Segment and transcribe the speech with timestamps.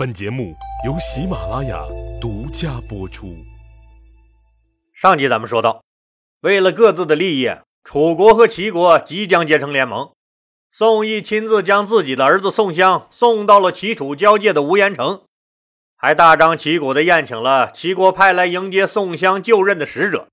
[0.00, 0.56] 本节目
[0.86, 1.84] 由喜马拉雅
[2.18, 3.36] 独家播出。
[4.94, 5.84] 上集咱们说到，
[6.40, 7.50] 为了各自的利益，
[7.84, 10.10] 楚国和齐国即将结成联盟。
[10.72, 15.20] 宋义亲自将自己的儿子宋襄送到了齐楚交界的无盐城，
[15.98, 20.28] 还大张旗鼓地宴请了齐国派来迎接宋襄就任的使者。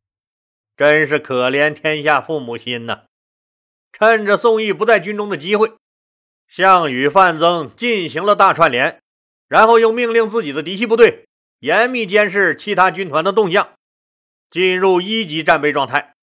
[0.78, 3.02] 真是可怜天下父母心呐！
[3.92, 5.74] 趁着宋义不在军中的机会，
[6.48, 9.02] 项羽、范增进行了大串联。
[9.48, 11.28] 然后又命令自己的嫡系部队
[11.60, 13.70] 严密监视其他军团的动向，
[14.50, 16.14] 进入一级战备状态。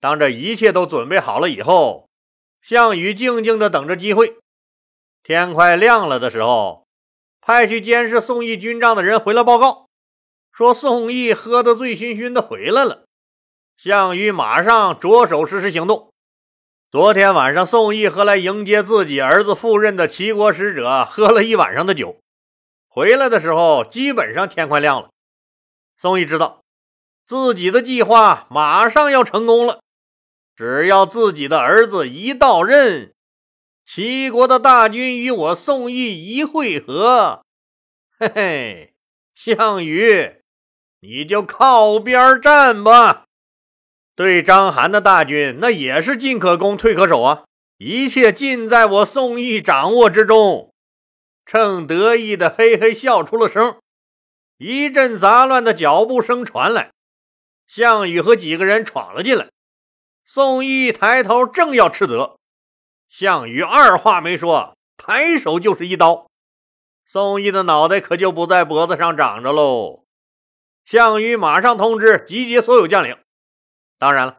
[0.00, 2.08] 当这一切都准备好了以后，
[2.62, 4.36] 项羽静静地等着机会。
[5.22, 6.86] 天快亮了的时候，
[7.40, 9.88] 派去监视宋义军帐的人回来报告，
[10.52, 13.04] 说宋义喝得醉醺醺的回来了。
[13.76, 16.12] 项羽马上着手实施行动。
[16.90, 22.20] 昨天晚上，宋义和来迎接自己儿子赴任的齐国使者喝了一晚上的酒。
[22.96, 25.10] 回来的时候，基本上天快亮了。
[26.00, 26.62] 宋义知道
[27.26, 29.80] 自己的计划马上要成功了，
[30.56, 33.12] 只要自己的儿子一到任，
[33.84, 37.44] 齐国的大军与我宋义一会合，
[38.18, 38.94] 嘿嘿，
[39.34, 40.40] 项羽，
[41.00, 43.24] 你就靠边站吧。
[44.14, 47.44] 对章邯的大军，那也是进可攻，退可守啊，
[47.76, 50.72] 一切尽在我宋义掌握之中。
[51.46, 53.78] 正得意的嘿嘿笑出了声，
[54.58, 56.90] 一阵杂乱的脚步声传来，
[57.68, 59.48] 项羽和几个人闯了进来。
[60.24, 62.36] 宋义抬头正要斥责，
[63.08, 66.28] 项羽二话没说，抬手就是一刀。
[67.06, 70.04] 宋义的脑袋可就不在脖子上长着喽。
[70.84, 73.16] 项羽马上通知集结所有将领。
[73.98, 74.38] 当然了，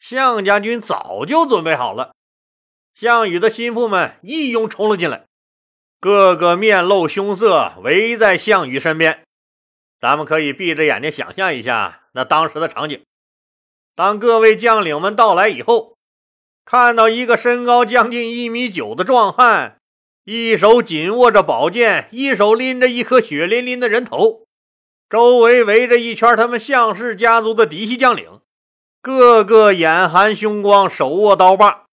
[0.00, 2.12] 项家军早就准备好了。
[2.92, 5.26] 项羽的心腹们一拥冲了进来。
[6.04, 9.24] 个个面露凶色，围在项羽身边。
[9.98, 13.00] 咱们可以闭着眼睛想象一下那当时的场景。
[13.96, 15.96] 当各位将领们到来以后，
[16.66, 19.78] 看到一个身高将近一米九的壮汉，
[20.24, 24.44] 一手紧握着宝剑，一手拎着一颗血淋淋的人头，
[25.08, 28.42] 周围围着一圈他们项氏家族的嫡系将领，
[29.00, 31.86] 个个眼含凶光，手握刀把，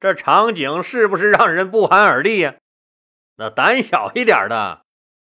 [0.00, 2.56] 这场景是不是让人不寒而栗呀？
[3.40, 4.82] 那胆小一点的，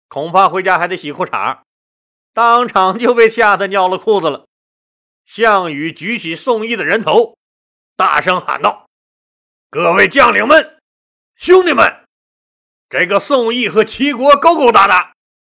[0.08, 1.60] 恐怕回家还得洗裤衩，
[2.32, 4.46] 当场就被吓得尿了裤子了。
[5.26, 7.38] 项羽举起宋义的人头，
[7.98, 8.88] 大声喊道
[9.70, 10.80] ：“各位将领们，
[11.36, 12.06] 兄弟们，
[12.88, 15.14] 这个宋义和齐国勾勾搭搭，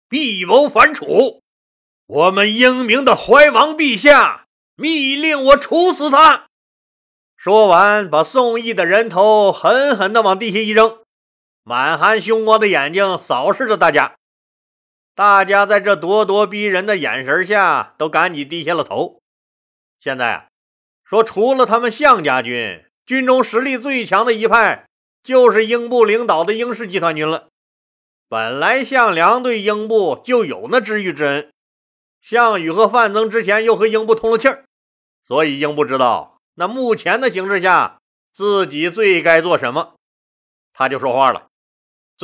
[0.10, 1.42] 密谋反楚，
[2.06, 6.46] 我们英明的怀王陛下密令我处死他。”
[7.36, 11.03] 说完，把宋义的人头狠狠地往地下一扔。
[11.66, 14.16] 满含凶光的眼睛扫视着大家，
[15.16, 19.22] 大家在这咄咄逼人的眼神下，都赶紧低下了头。
[19.98, 20.48] 现在啊，
[21.06, 24.86] 说除了他们项家军，军中实力最强的一派，
[25.24, 27.48] 就是英布领导的英氏集团军了。
[28.28, 31.52] 本来项梁对英布就有那知遇之恩，
[32.20, 34.66] 项羽和范增之前又和英布通了气儿，
[35.26, 38.02] 所以英布知道那目前的形势下，
[38.34, 39.94] 自己最该做什么，
[40.74, 41.48] 他就说话了。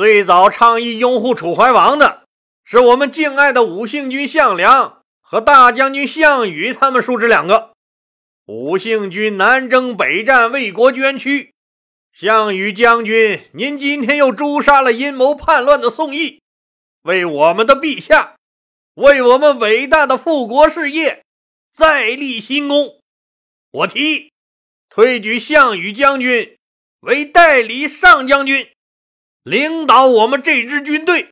[0.00, 2.22] 最早倡议拥护楚怀王的
[2.64, 7.72] 是我们敬爱的武姓军项梁和大将军项羽，他们叔侄两个。
[8.46, 11.52] 武姓军南征北战，为国捐躯。
[12.14, 16.40] 项羽将军，您今天又诛杀了阴谋叛乱的宋义，
[17.02, 18.36] 为我们的陛下，
[18.94, 21.22] 为我们伟大的复国事业
[21.74, 23.02] 再立新功。
[23.70, 24.32] 我提议
[24.88, 26.56] 推举项羽将军
[27.00, 28.66] 为代理上将军。
[29.42, 31.30] 领导我们这支军队，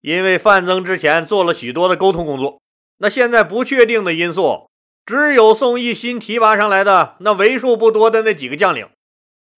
[0.00, 2.60] 因为范增之前做了许多的沟通工作，
[2.98, 4.70] 那现在不确定的因素，
[5.04, 8.88] 只有宋义新提拔上来的那为数不多的那几个将领。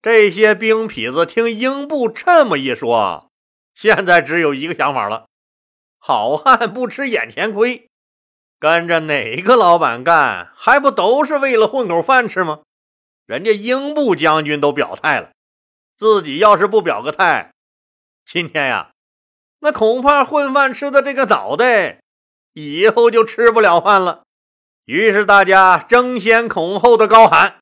[0.00, 3.30] 这些兵痞子听英布这么一说，
[3.74, 5.26] 现在只有一个想法了：
[5.98, 7.88] 好汉不吃眼前亏，
[8.58, 12.60] 跟着哪个老板干，还不都是为了混口饭吃吗？
[13.26, 15.32] 人家英布将军都表态了，
[15.98, 17.52] 自己要是不表个态。
[18.30, 18.90] 今天呀，
[19.60, 22.02] 那恐怕混饭吃的这个脑袋，
[22.52, 24.24] 以后就吃不了饭了。
[24.84, 27.60] 于是大家争先恐后的高喊：“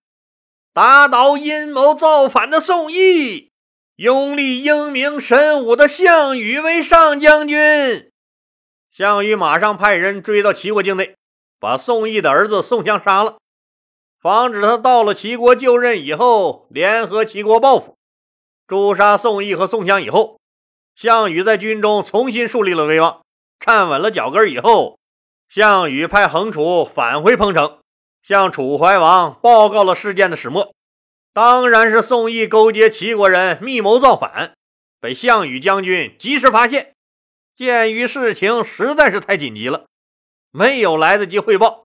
[0.74, 3.52] 打倒阴谋造反的宋义，
[3.94, 8.10] 拥立英明神武的项羽为上将军。”
[8.90, 11.14] 项羽马上派人追到齐国境内，
[11.60, 13.38] 把宋义的儿子宋襄杀了，
[14.20, 17.96] 防止他到了齐国就任以后，联合齐国报复，
[18.66, 20.35] 诛杀宋义和宋襄以后。
[20.96, 23.20] 项羽在军中重新树立了威望，
[23.60, 24.98] 站稳了脚跟以后，
[25.46, 27.80] 项羽派横楚返回彭城，
[28.22, 30.74] 向楚怀王报告了事件的始末。
[31.34, 34.54] 当然是宋义勾结齐国人密谋造反，
[34.98, 36.94] 被项羽将军及时发现。
[37.54, 39.84] 鉴于事情实在是太紧急了，
[40.50, 41.84] 没有来得及汇报，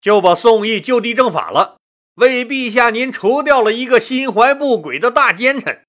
[0.00, 1.78] 就把宋义就地正法了，
[2.14, 5.82] 为陛下您除掉了一个心怀不轨的大奸臣。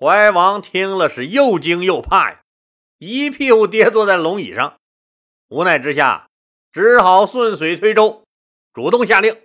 [0.00, 2.40] 怀王听了是又惊又怕呀，
[2.98, 4.76] 一屁股跌坐在龙椅上，
[5.48, 6.28] 无奈之下，
[6.70, 8.22] 只好顺水推舟，
[8.72, 9.42] 主动下令，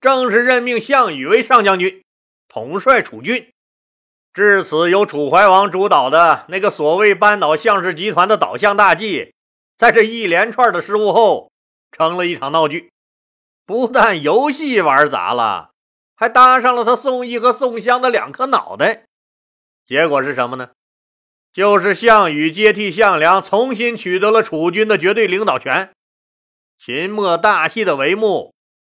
[0.00, 2.04] 正式任命项羽为上将军。
[2.46, 3.50] 统帅楚军，
[4.32, 9.34] 至此由楚怀王主导的那个所谓扳倒项氏集团的倒项大计，
[9.76, 11.50] 在这一连串的失误后，
[11.90, 12.92] 成了一场闹剧。
[13.66, 15.70] 不但游戏玩砸了，
[16.14, 19.06] 还搭上了他宋义和宋襄的两颗脑袋。
[19.90, 20.68] 结果是什么呢？
[21.52, 25.90] 就是项羽接替项梁，重新取得了楚军的绝对领导权。
[26.78, 28.54] 秦末大戏的帷幕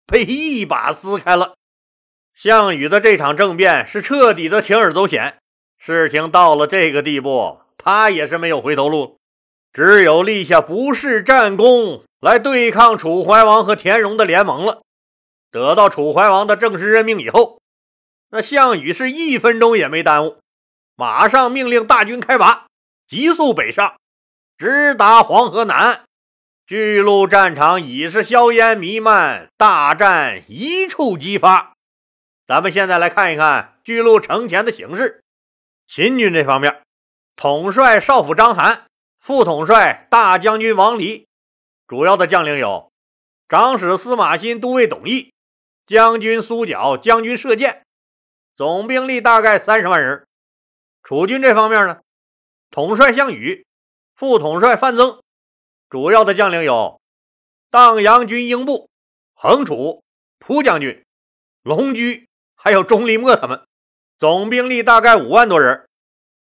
[0.05, 1.55] 被一把撕开了。
[2.35, 5.39] 项羽的这场政变是彻底的铤而走险，
[5.79, 9.21] 事情到了这个地步，他也是没有回头路，
[9.73, 14.83] 只有立下不世战功来对抗楚怀王和田荣的联盟了。
[15.53, 17.61] 得到楚怀王的正式任命以后，
[18.31, 20.40] 那项羽是一分钟也没耽误，
[21.01, 22.67] 马上命令大军开拔，
[23.07, 23.99] 急速北上，
[24.59, 26.05] 直达黄河南。
[26.67, 31.73] 巨鹿战场已是硝烟弥漫，大战一触即发。
[32.47, 35.23] 咱们现在来看一看巨鹿城前的形势。
[35.87, 36.83] 秦军这方面，
[37.35, 38.81] 统帅少府章邯，
[39.21, 41.27] 副统帅大将军王离，
[41.89, 42.93] 主要的将领有
[43.49, 45.31] 长史司马欣、都尉董翳、
[45.87, 47.87] 将军苏角、将军射箭，
[48.55, 50.27] 总兵力大概三十万人。
[51.03, 52.01] 楚军这方面呢，
[52.71, 53.67] 统帅项羽，
[54.15, 55.21] 副统帅范增，
[55.89, 57.01] 主要的将领有
[57.71, 58.89] 荡阳军英布、
[59.35, 60.03] 横楚、
[60.39, 61.05] 蒲将军、
[61.63, 62.27] 龙驹。
[62.63, 63.63] 还有钟离墨他们，
[64.19, 65.89] 总兵力大概五万多人。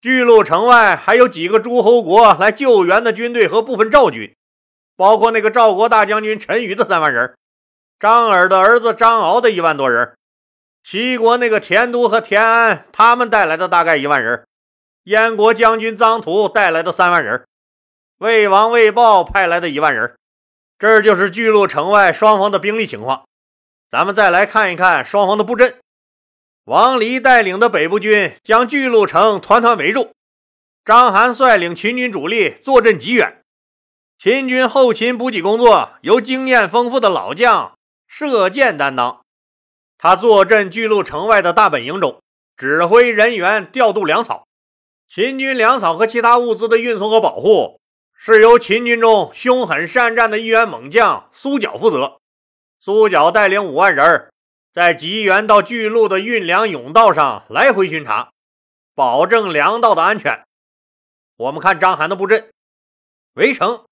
[0.01, 4.35] 巨鹿城外还有几个诸侯国来救援的军队和部分赵军，
[4.97, 7.37] 包括那个赵国大将军陈馀的三万人，
[8.01, 10.19] 张耳的儿子张敖的一万多人，
[10.83, 14.47] 齐国那个田都和田安他们带来的大概一万人，
[15.05, 17.47] 燕国将军臧荼带来的三万人，
[18.19, 20.17] 魏王魏豹派来的一万人。
[20.79, 23.25] 这就是巨鹿城外双方的兵力情况。
[23.91, 25.77] 咱们再来看一看双方的布阵。
[26.65, 30.13] 王离带领的北部军将巨鹿城团团围住，
[30.85, 33.43] 章邯率领秦军主力坐镇极远。
[34.19, 37.77] 秦军后勤补给工作由经验丰富的老将
[38.07, 39.22] 射箭担当，
[40.03, 42.21] 他坐镇巨鹿城外的大本营中，
[42.57, 44.49] 指挥人员调度粮草。
[45.07, 47.81] 秦军粮草和其他物资的运送和保护
[48.13, 52.19] 是由秦军中凶狠善战的一员猛将苏角负责。
[52.81, 54.33] 苏角带领五万人。
[54.73, 58.33] 在吉原到巨鹿的运粮甬道上来回巡查，
[58.97, 60.43] 保证粮道的安全。
[61.37, 62.51] 我们看章邯的布阵：
[63.35, 63.85] 围城、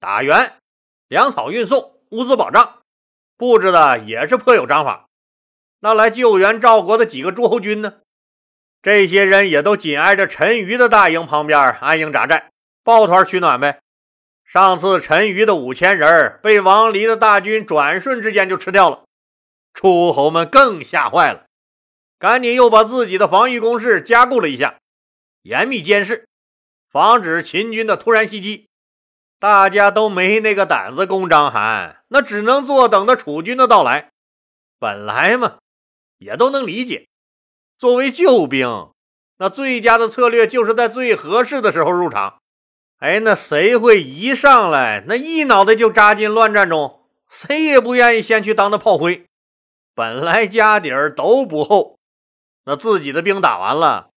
[0.00, 0.54] 打援、
[1.08, 2.78] 粮草运送、物资保障，
[3.36, 5.07] 布置的也是颇有章法。
[5.80, 7.94] 那来救援赵国的几个诸侯军呢？
[8.82, 12.50] 这些人也都紧挨着陈馀的大营旁边安营扎寨，
[12.84, 13.80] 抱团取暖呗。
[14.44, 19.04] 上次陈馀的五千人被王离的大军转瞬之间就吃掉了。
[19.74, 21.44] 诸侯们更吓坏了，
[22.18, 24.78] 赶紧又把自己的防御工事加固了一下，
[25.42, 26.26] 严密监视，
[26.90, 28.68] 防止秦军的突然袭击。
[29.38, 34.10] 大家都没那个胆子攻章邯，那只能坐等着楚军的到来。
[34.80, 35.58] 本来嘛，
[36.18, 37.08] 也都能理解。
[37.78, 38.90] 作为救兵，
[39.38, 42.40] 那最佳的策略就是在最合适的时候入场。
[42.98, 47.04] 哎，那谁会一上来那一脑袋就扎进乱战中？
[47.30, 49.26] 谁也不愿意先去当那炮灰。
[49.94, 51.98] 本来家底儿都不厚，
[52.64, 54.10] 那自己的兵打完了，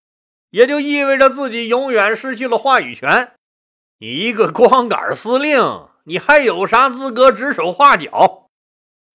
[0.50, 3.34] 也就意味着自己永远失去了话语权。
[4.00, 8.48] 你一个光杆司令，你还有啥资格指手画脚？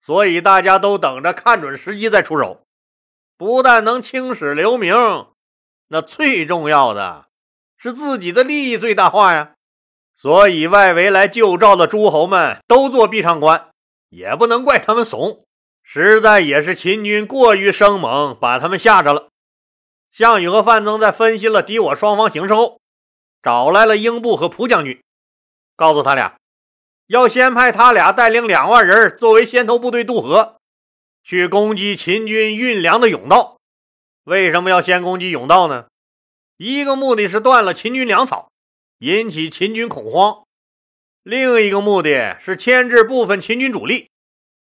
[0.01, 2.61] 所以大家都等着看准时机再出手，
[3.37, 4.95] 不但能青史留名，
[5.89, 7.27] 那最重要的
[7.77, 9.53] 是自己的利益最大化呀。
[10.19, 13.69] 所以外围来救赵的诸侯们都做壁上观，
[14.09, 15.45] 也不能怪他们怂。
[15.83, 19.27] 实在也是秦军过于生猛，把他们吓着了。
[20.11, 22.81] 项羽和范增在分析了敌我双方形势后，
[23.43, 24.99] 找来了英布和蒲将军，
[25.75, 26.35] 告诉他俩，
[27.05, 30.56] 要先派他俩带领两万人作为先头部队渡河，
[31.27, 33.59] 去攻击秦军运粮的甬道。
[34.23, 35.87] 为什么要先攻击甬道呢？
[36.55, 38.49] 一个目的是断了秦军粮草，
[38.99, 40.45] 引起秦军恐慌；
[41.23, 44.09] 另一个目的是牵制部分秦军主力，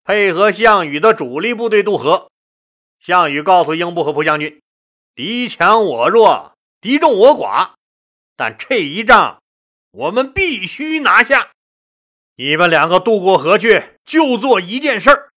[0.05, 2.31] 配合项羽的主力部队渡河。
[3.01, 4.63] 项羽告诉英布和蒲将军
[5.17, 7.71] ：“敌强我弱，敌众我寡，
[8.37, 9.43] 但这一仗
[9.91, 11.51] 我们必须拿下。
[12.37, 15.32] 你们两个渡过河去，就做一件事儿，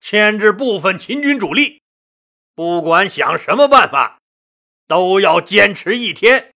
[0.00, 1.80] 牵制部分秦军主力。”
[2.54, 4.18] 不管想什么办法，
[4.88, 6.52] 都要坚持一天，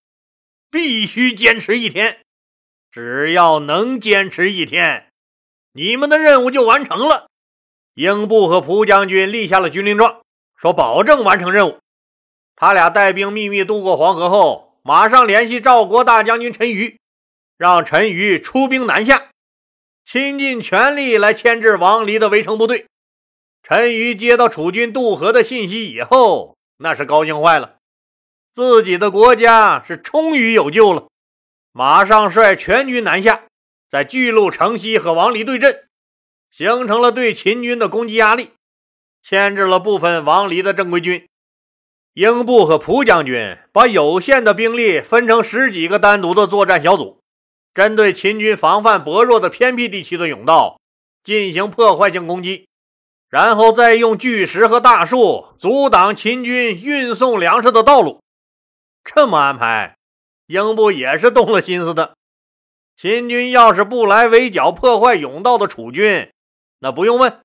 [0.68, 2.18] 必须坚持一天。
[2.90, 5.06] 只要能坚持一天，
[5.72, 7.28] 你们的任务就完成了。
[7.94, 10.22] 英布和蒲将军立下了军令状，
[10.56, 11.78] 说保证完成任务。
[12.56, 16.96] 他俩带兵秘密渡过黄河后，马上联系赵国大将军陈馀，
[17.56, 19.28] 让陈馀出兵南下，
[20.04, 22.87] 倾尽全力来牵制王离的围城部队。
[23.74, 27.76] 陈馀接到楚军渡河的信息以后，那是高兴坏了，
[28.54, 31.08] 自己的国家是终于有救了，
[31.72, 33.44] 马上率全军南下，
[33.88, 35.88] 在巨鹿城西和王离对阵，
[36.50, 38.50] 形成了对秦军的攻击压力，
[39.22, 41.26] 牵制了部分王离的正规军。
[42.12, 47.22] 英布和蒲将军把有限的兵力分成十几个单独的作战小组，
[47.72, 50.78] 针对秦军防范薄弱的偏僻地区的甬道
[51.24, 52.66] 进行破坏性攻击。
[53.32, 58.20] 然后再用巨石和大树阻挡秦军运送粮食的道路。
[59.02, 59.96] 这么安排，
[60.48, 62.12] 英布也是动了心思的。
[62.94, 66.30] 秦军要是不来围剿破坏甬道的楚军，
[66.80, 67.40] 那不用问，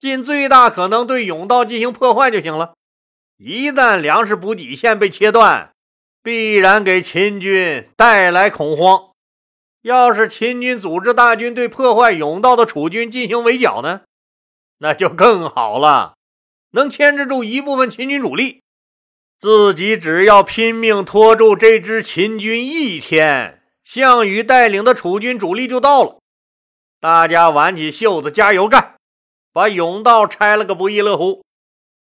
[0.00, 2.74] 尽最大可能对甬道进行破坏就行了。
[3.36, 5.70] 一旦粮食补给线被切断，
[6.20, 9.12] 必然给秦军带来恐慌。
[9.82, 14.00] 要是秦军组织大军对破坏甬道的楚军进行围剿呢？
[14.82, 16.16] 那就更好了，
[16.72, 18.64] 能牵制住一部分秦军主力，
[19.38, 26.18] 自己只要拼命拖住这支秦军一天，项羽带领的楚军主力就到了。
[26.98, 28.96] 大家挽起袖子加油干，
[29.52, 31.44] 把甬道拆了个不亦乐乎。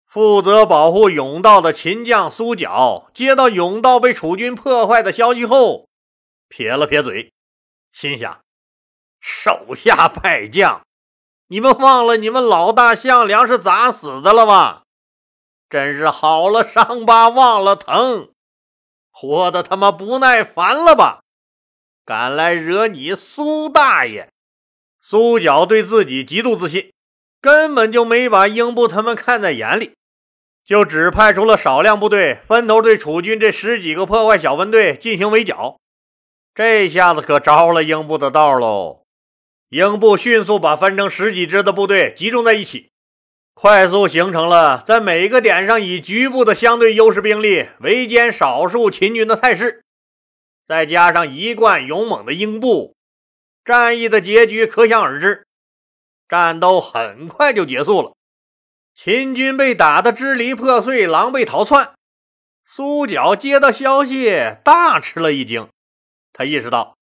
[0.07, 5.87] 负责保护甬道的秦将苏角接到甬道被楚军破坏的消息后，
[6.49, 7.31] 撇了撇嘴，
[7.91, 8.41] 心想：
[9.19, 10.81] 手下败将。
[11.53, 14.81] 你们忘了你们老大项梁是咋死的了吗？
[15.69, 18.29] 真是好了伤疤忘了疼，
[19.11, 21.19] 活的他妈不耐烦了吧？
[22.03, 24.29] 敢来惹你苏大爷！
[24.99, 26.91] 苏角对自己极度自信，
[27.39, 29.93] 根本就没把英布他们看在眼里，
[30.65, 35.77] 就只派出了少量部队，分头对楚军这十几个破坏小分队进行围剿。
[36.55, 39.02] 这下子可着了英布的道喽！
[39.73, 42.91] 英布迅速把分成十几支的部队集中在一起，
[43.55, 49.83] 快速形成了在每一个点上以局部的相对优势兵力围歼少数秦军的态势。
[50.67, 52.95] 再加上一贯勇猛的英布，
[53.65, 55.47] 战役的结局可想而知。
[56.29, 58.15] 战斗很快就结束了，
[58.93, 61.93] 秦军被打得支离破碎，狼狈逃窜。
[62.63, 65.67] 苏角接到消息，大吃了一惊，
[66.31, 66.95] 他意识到。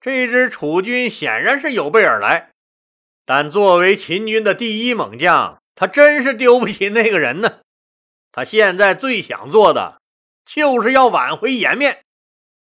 [0.00, 2.50] 这支楚军显然是有备而来，
[3.26, 7.58] 但作为秦军的第一猛将，他真是丢不起那个人呢。
[8.32, 10.00] 他现在最想做的，
[10.46, 12.02] 就是要挽回颜面，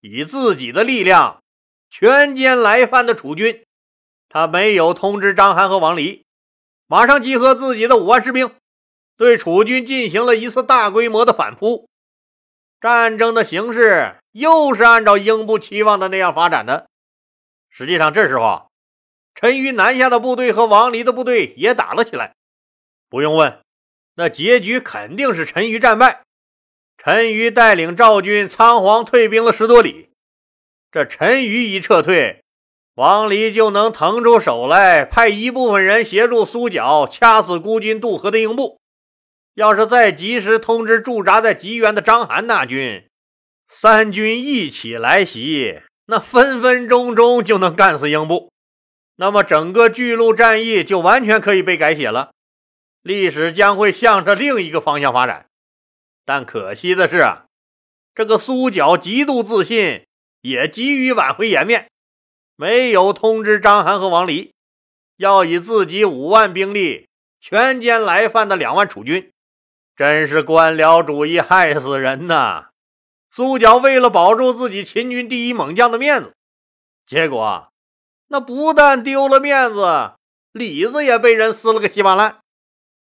[0.01, 1.41] 以自己的力量
[1.89, 3.63] 全歼来犯的楚军。
[4.27, 6.25] 他没有通知章邯和王离，
[6.88, 8.51] 马上集合自己的五万士兵，
[9.15, 11.88] 对楚军进行了一次大规模的反扑。
[12.81, 16.89] 战争的形势又是按照英布期望的那样发展的。
[17.71, 18.69] 实际上，这时候，
[19.33, 22.35] 陈馀南下的部队和王离的部队也打了起来。
[23.09, 23.59] 不用问，
[24.15, 26.23] 那结局肯定是陈馀战败。
[26.97, 30.09] 陈馀带领赵军仓皇退兵了十多里。
[30.91, 32.43] 这陈馀一撤退，
[32.95, 38.79] 王离就能腾出手来，派一部分人协助苏角掐死孤军渡河的英布。
[39.53, 43.09] 要是再及时通知驻扎在吉原的章邯大军，
[43.69, 45.81] 三军一起来袭。
[46.12, 48.51] 那分分钟钟就能干死英布，
[49.15, 52.34] 那么整个巨鹿战役就完全可以被改写了，
[53.01, 55.46] 历史将会向着另一个方向发展。
[56.25, 57.46] 但可惜的是啊，
[58.13, 60.06] 这个苏角极度自信，
[60.41, 61.89] 也急于挽回颜面，
[62.58, 64.51] 没有通知章邯和王离，
[65.15, 67.08] 要以自己五万兵力
[67.39, 69.32] 全歼来犯的两万楚军，
[69.96, 72.70] 真是官僚主义害死人呐！
[73.33, 76.35] 苏角为了保住自己秦军第一猛将的面子，
[77.05, 77.69] 结果
[78.27, 80.11] 那不但丢了面子，
[80.51, 82.39] 里子也被人撕了个稀巴烂。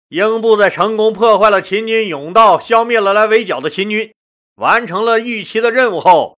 [0.08, 4.14] 英布在成功破坏了秦军甬道，消灭了来围剿的秦军，
[4.56, 6.36] 完成了预期的任务后，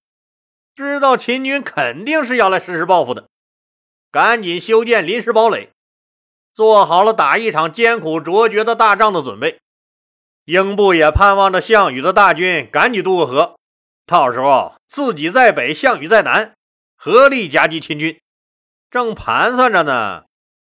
[0.77, 3.29] 知道秦军肯定是要来实施报复的，
[4.13, 5.71] 赶紧修建临时堡垒，
[6.55, 9.59] 做好了打一场艰苦卓绝的大仗的准备。
[10.45, 13.57] 英布也盼望着项羽的大军赶紧渡过河，
[14.07, 16.55] 到时候自己在北，项羽在南，
[16.97, 18.21] 合力夹击秦军。
[18.91, 20.25] 正盘算着呢，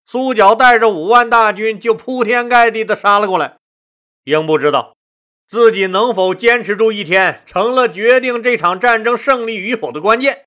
[0.07, 3.57] 苏角带着五万大军就铺天盖地的杀了过来。
[4.25, 4.95] 英布知道。
[5.49, 10.45] 自己能否坚持住一天，成了决定这场战争胜利与否的关键。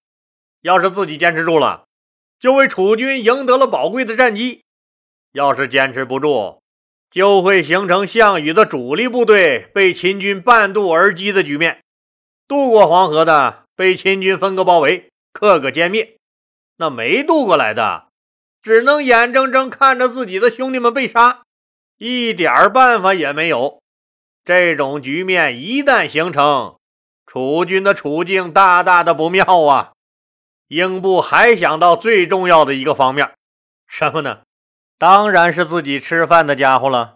[0.61, 1.85] 要是自己坚持住了，
[2.37, 4.59] 就为楚军赢得了宝贵的战机；
[5.31, 6.61] 要是坚持不住，
[7.09, 11.81] 就会形成项羽的主力部队被秦军半渡而击的局面。
[12.49, 16.17] 渡过黄河的被秦军分割包围，克个歼灭；
[16.77, 18.07] 那没渡过来的，
[18.63, 21.43] 只能眼睁睁看着自己的兄弟们被杀，
[21.99, 23.83] 一点办法也没有。
[24.43, 26.79] 这种局面一旦形成，
[27.27, 29.91] 楚军的处境大大的不妙啊！
[30.69, 33.31] 英布还想到最重要的一个方面，
[33.85, 34.39] 什么呢？
[34.97, 37.13] 当然是自己吃饭的家伙了。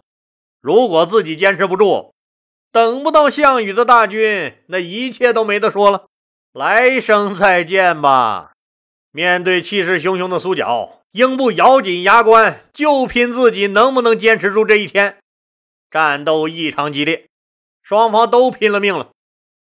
[0.60, 2.13] 如果自己坚持不住，
[2.74, 6.06] 等不到项羽的大军，那一切都没得说了，
[6.52, 8.50] 来生再见吧！
[9.12, 15.18] 面对气势汹汹的苏角，英布咬紧牙关，就拼自己能不能坚持住这一天。
[15.88, 17.28] 战斗异常激烈，
[17.80, 19.10] 双方都拼了命了。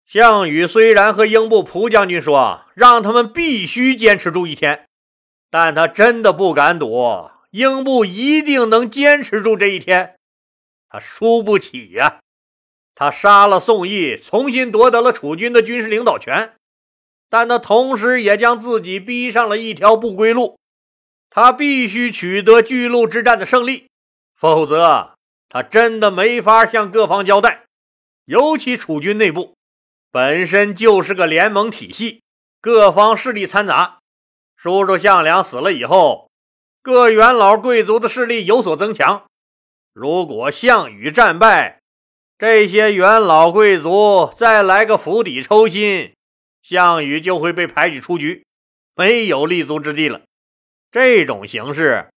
[0.07, 4.87] 项羽虽然和英布、蒲将军说让他们必须坚持住一天，
[5.51, 10.15] 但他真的不敢赌英布一定能坚持住这一天。
[10.89, 12.21] 他输不起呀！
[12.99, 16.55] 他杀了宋义，重新夺得了楚军的军事领导权，
[17.29, 20.57] 但他同时也将自己逼上了一条不归路。
[21.29, 23.87] 他必须取得巨鹿之战的胜利，
[24.35, 25.13] 否则。
[25.47, 27.65] 他真的没法向各方交代，
[28.25, 29.53] 尤其楚军内部
[30.11, 32.23] 本身就是个联盟体系，
[32.59, 33.99] 各方势力掺杂。
[34.55, 36.31] 叔叔项梁死了以后，
[36.81, 39.27] 各元老贵族的势力有所增强。
[39.93, 41.76] 如果项羽战败，
[42.39, 46.13] 这些元老贵族再来个釜底抽薪，
[46.61, 48.45] 项羽就会被排挤出局，
[48.95, 50.21] 没有立足之地了。
[50.91, 52.09] 这种形势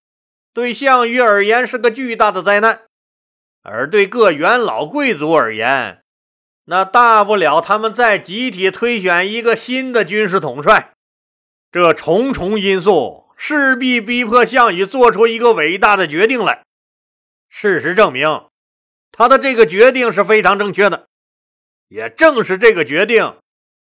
[0.52, 2.82] 对项羽而言是个巨大的灾难。
[3.62, 6.02] 而对各元老贵族而言，
[6.64, 10.92] 那大不了他们再集体推选一个新的军事统帅。
[11.72, 16.62] 这重重因素势必逼迫项羽做出一个伟大的决定来。
[17.48, 18.44] 事实证明，
[19.12, 21.08] 他的这个决定是非常正确的。
[21.88, 23.36] 也正是这个决定，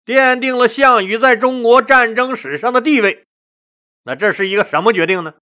[0.04, 3.24] 奠定了项羽在中国战争史上的地位。
[4.02, 5.34] 那这是一个什么决定呢？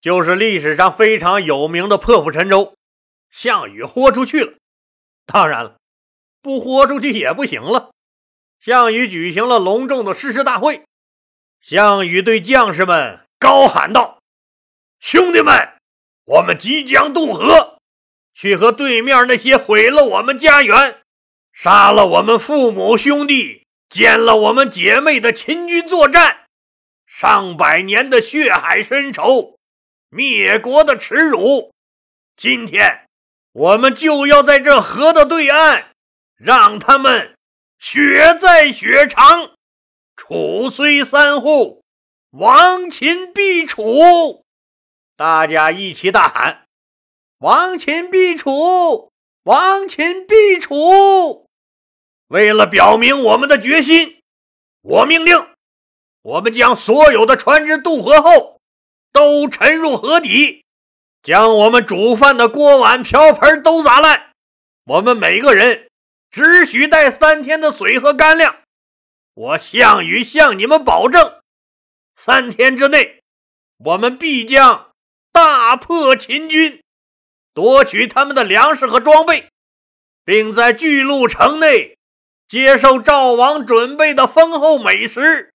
[0.00, 2.74] 就是历史上非常有名的破釜沉舟。
[3.30, 4.52] 项羽豁出去了，
[5.24, 5.76] 当然了，
[6.42, 7.90] 不豁出去也不行了。
[8.60, 10.82] 项羽举行了隆重的誓师大会，
[11.60, 14.20] 项羽对将士们高喊道
[15.00, 15.54] ：“兄弟们，
[16.24, 17.75] 我们即将渡河，
[18.36, 21.00] 去和对面那些毁了我们家园、
[21.52, 26.44] 杀了我们父母兄弟、奸了我们姐妹的秦军作战。
[27.06, 29.58] 上百年的血海深仇，
[30.10, 31.72] 灭国的耻辱，
[32.36, 33.02] 今天。”
[33.56, 35.92] 我们就要在这河的对岸，
[36.36, 37.34] 让他们
[37.78, 39.52] 血债血偿。
[40.14, 41.82] 楚虽三户，
[42.32, 44.44] 亡秦必楚。
[45.16, 46.65] 大家一起大喊
[47.38, 49.12] ：“亡秦必楚，
[49.44, 51.46] 亡秦必楚！”
[52.28, 54.20] 为了表明我们的决心，
[54.82, 55.34] 我命令，
[56.22, 58.60] 我们将所有的船只渡河后，
[59.12, 60.64] 都沉入河底。
[61.22, 64.30] 将我们煮饭的锅碗瓢盆都砸烂，
[64.84, 65.88] 我们每个人
[66.30, 68.56] 只许带三天的水和干粮。
[69.34, 71.40] 我项羽向你们保证，
[72.14, 73.22] 三天之内，
[73.78, 74.92] 我们必将
[75.32, 76.80] 大破秦军，
[77.56, 79.48] 夺取他们的粮食和装备，
[80.26, 81.96] 并在巨鹿城内
[82.46, 85.54] 接受赵王准备的丰厚美食，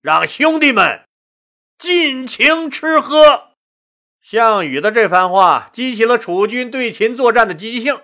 [0.00, 1.02] 让兄弟们
[1.76, 3.48] 尽情吃喝。
[4.22, 8.00] 项羽的这番话激起了楚军对秦作战的积极性，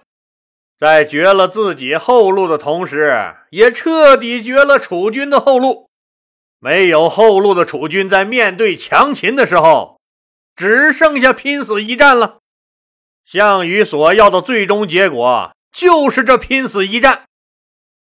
[0.78, 5.88] 在绝了自己后路的同时，也彻底绝了楚军的后路。
[6.58, 9.98] 没有后路的楚军在面对强秦的时候，
[10.54, 12.40] 只剩下拼死一战了。
[13.24, 17.24] 项羽所要的最终结果就是这拼死一战，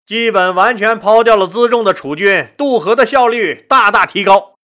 [0.06, 4.54] 基本完全抛掉了辎重的楚军渡河的效率大大提高，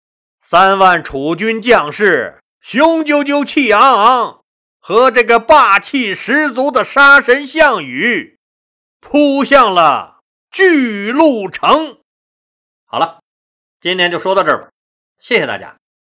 [0.42, 2.38] 三万楚军将士。
[2.60, 4.42] 雄赳赳、气昂昂，
[4.80, 8.38] 和这个霸气十足的杀神项羽，
[9.00, 11.98] 扑向了巨鹿城。
[12.86, 13.18] 好了。
[13.80, 14.70] 今天就说到这儿吧，
[15.20, 15.76] 谢谢大家。